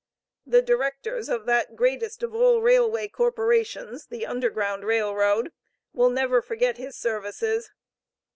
The 0.47 0.63
directors 0.63 1.29
of 1.29 1.45
that 1.45 1.75
greatest 1.75 2.23
of 2.23 2.33
all 2.33 2.59
railway 2.59 3.07
corporations, 3.07 4.07
the 4.07 4.25
Underground 4.25 4.83
Rail 4.83 5.13
Road, 5.13 5.51
will 5.93 6.09
never 6.09 6.41
forget 6.41 6.77
his 6.77 6.97
services. 6.97 7.69